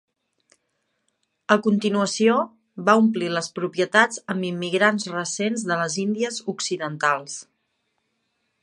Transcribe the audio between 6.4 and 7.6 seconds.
Occidentals.